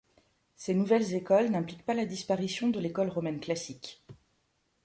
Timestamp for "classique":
3.39-4.01